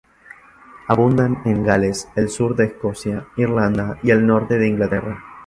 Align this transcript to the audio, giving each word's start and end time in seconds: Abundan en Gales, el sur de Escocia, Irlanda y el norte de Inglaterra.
Abundan 0.87 1.43
en 1.45 1.61
Gales, 1.63 2.09
el 2.15 2.29
sur 2.29 2.55
de 2.55 2.63
Escocia, 2.65 3.27
Irlanda 3.37 3.99
y 4.01 4.09
el 4.09 4.25
norte 4.25 4.57
de 4.57 4.67
Inglaterra. 4.67 5.23